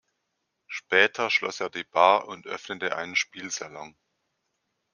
Später 0.65 1.29
schloss 1.29 1.59
er 1.59 1.69
die 1.69 1.83
Bar 1.83 2.27
und 2.27 2.47
öffnete 2.47 2.95
einen 2.97 3.15
Spielsalon. 3.15 3.95